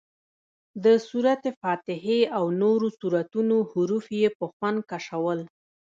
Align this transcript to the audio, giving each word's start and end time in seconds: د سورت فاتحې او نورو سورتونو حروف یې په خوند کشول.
د 0.83 0.85
سورت 1.07 1.43
فاتحې 1.61 2.19
او 2.37 2.43
نورو 2.61 2.87
سورتونو 2.99 3.55
حروف 3.71 4.05
یې 4.19 4.29
په 4.37 4.45
خوند 4.55 4.79
کشول. 4.91 5.39